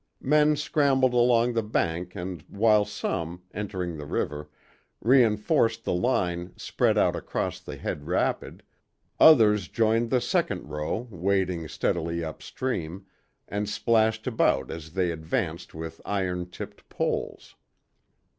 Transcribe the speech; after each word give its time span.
Men 0.19 0.55
scrambled 0.55 1.13
along 1.13 1.53
the 1.53 1.61
bank 1.61 2.15
and 2.15 2.41
while 2.47 2.85
some, 2.85 3.43
entering 3.53 3.95
the 3.97 4.07
river, 4.07 4.49
reinforced 4.99 5.83
the 5.83 5.93
line 5.93 6.53
spread 6.57 6.97
out 6.97 7.15
across 7.15 7.59
the 7.59 7.75
head 7.75 8.07
rapid, 8.07 8.63
others 9.19 9.67
joined 9.67 10.09
the 10.09 10.19
second 10.19 10.67
row, 10.67 11.07
wading 11.11 11.67
steadily 11.67 12.23
up 12.23 12.41
stream, 12.41 13.05
and 13.47 13.69
splashed 13.69 14.25
about 14.25 14.71
as 14.71 14.93
they 14.93 15.11
advanced 15.11 15.75
with 15.75 16.01
iron 16.03 16.49
tipped 16.49 16.89
poles. 16.89 17.53